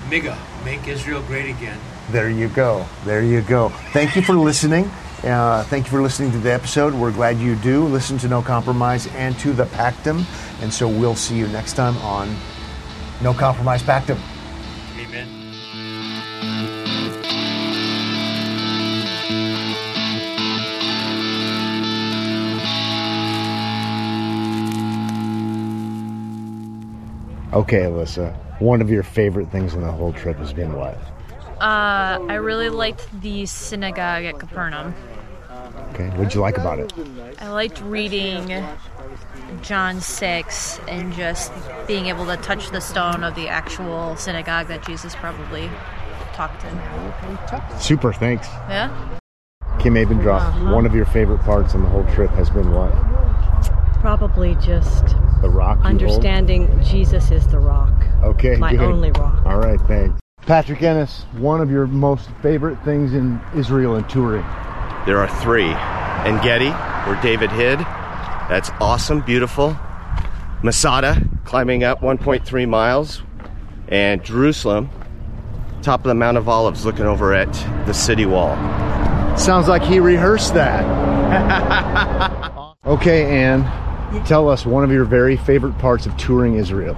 [0.10, 1.80] MIGA, make Israel great again.
[2.12, 2.86] There you go.
[3.04, 3.70] There you go.
[3.92, 4.86] Thank you for listening.
[5.24, 6.94] Uh, thank you for listening to the episode.
[6.94, 10.24] We're glad you do listen to No Compromise and to the Pactum.
[10.62, 12.36] And so we'll see you next time on
[13.22, 14.20] No Compromise Pactum.
[27.56, 28.36] Okay, Alyssa.
[28.60, 30.98] One of your favorite things on the whole trip has been what?
[31.62, 34.94] Uh, I really liked the synagogue at Capernaum.
[35.94, 36.92] Okay, what'd you like about it?
[37.40, 38.62] I liked reading
[39.62, 41.54] John 6 and just
[41.88, 45.70] being able to touch the stone of the actual synagogue that Jesus probably
[46.34, 47.80] talked in.
[47.80, 48.48] Super, thanks.
[48.68, 49.18] Yeah?
[49.80, 52.92] Kim Abendroth, one of your favorite parts on the whole trip has been what?
[54.02, 55.16] Probably just
[55.46, 55.78] The rock.
[55.78, 56.02] you hold?
[56.02, 57.94] understanding Jesus is the rock.
[58.24, 58.80] Okay, My good.
[58.80, 59.46] only rock.
[59.46, 60.20] All right, thanks.
[60.42, 64.42] Patrick Ennis, one of your most favorite things in Israel and touring.
[65.06, 65.70] There are three.
[65.70, 67.78] En Gedi, where David hid.
[67.78, 69.78] That's awesome, beautiful.
[70.64, 73.22] Masada, climbing up 1.3 miles.
[73.88, 74.90] And Jerusalem,
[75.84, 77.54] top of the Mount of Olives, looking over at
[77.86, 78.56] the city wall.
[79.38, 80.84] Sounds like he rehearsed that.
[82.88, 83.62] okay, Anne,
[84.26, 86.96] tell us one of your very favorite parts of touring Israel.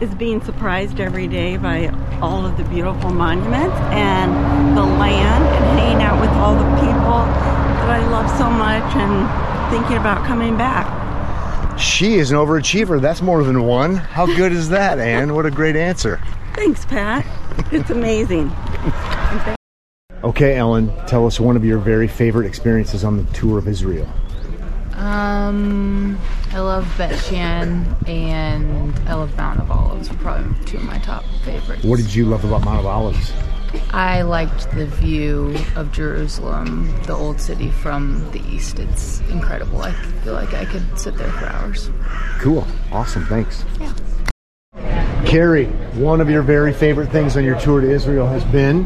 [0.00, 1.88] is being surprised every day by
[2.22, 7.20] all of the beautiful monuments and the land and hanging out with all the people
[7.80, 10.98] that I love so much and thinking about coming back.
[11.78, 13.00] She is an overachiever.
[13.00, 13.96] That's more than one.
[13.96, 15.34] How good is that, Anne?
[15.34, 16.20] What a great answer.
[16.54, 17.26] Thanks, Pat.
[17.72, 18.50] It's amazing.
[20.22, 24.06] Okay, Ellen, tell us one of your very favorite experiences on the tour of Israel.
[25.00, 26.18] Um,
[26.52, 30.10] I love Bet Shean and I love Mount of Olives.
[30.16, 31.82] Probably two of my top favorites.
[31.84, 33.32] What did you love about Mount of Olives?
[33.92, 38.78] I liked the view of Jerusalem, the old city from the east.
[38.78, 39.80] It's incredible.
[39.80, 39.92] I
[40.22, 41.88] feel like I could sit there for hours.
[42.38, 42.66] Cool.
[42.92, 43.24] Awesome.
[43.24, 43.64] Thanks.
[43.80, 43.94] Yeah.
[45.24, 48.80] Carrie, one of your very favorite things on your tour to Israel has been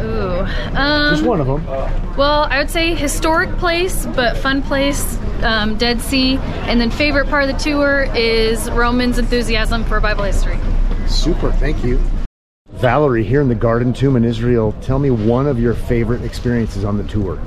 [0.00, 0.17] Ooh.
[0.74, 1.64] Um, just one of them.
[2.16, 6.36] well, I would say historic place, but fun place, um, Dead Sea.
[6.66, 10.58] And then favorite part of the tour is Romans' enthusiasm for Bible history.
[11.06, 11.52] Super.
[11.52, 12.00] Thank you.
[12.72, 16.84] Valerie, here in the Garden Tomb in Israel, tell me one of your favorite experiences
[16.84, 17.40] on the tour.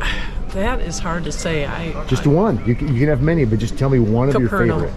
[0.50, 1.64] That is hard to say.
[1.64, 2.62] I Just one.
[2.66, 4.92] You can, you can have many, but just tell me one of your favorite.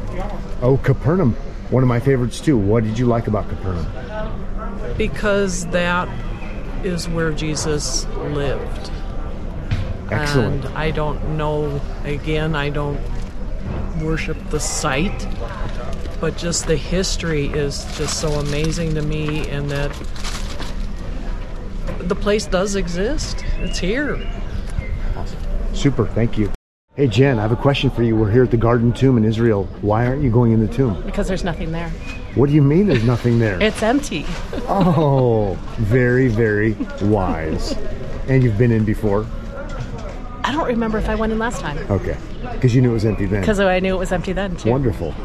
[0.64, 1.34] Oh, Capernaum.
[1.70, 2.58] One of my favorites too.
[2.58, 3.86] What did you like about Capernaum?
[4.98, 6.08] Because that
[6.86, 8.92] is where Jesus lived.
[10.12, 10.66] Excellent.
[10.66, 13.00] And I don't know again, I don't
[14.02, 15.28] worship the site,
[16.20, 19.92] but just the history is just so amazing to me and that
[22.00, 23.44] the place does exist.
[23.60, 24.20] It's here.
[25.74, 26.06] Super.
[26.08, 26.52] Thank you.
[26.96, 28.16] Hey, Jen, I have a question for you.
[28.16, 29.64] We're here at the Garden Tomb in Israel.
[29.82, 31.02] Why aren't you going in the tomb?
[31.04, 31.90] Because there's nothing there.
[32.36, 33.60] What do you mean there's nothing there?
[33.64, 34.26] It's empty.
[34.70, 37.72] Oh, very, very wise.
[38.28, 39.26] And you've been in before?
[40.44, 42.16] I don't remember if I went in last time Okay.
[42.54, 43.42] Because you knew it was empty then.
[43.42, 44.70] because I knew it was empty then too.
[44.70, 45.16] Wonderful.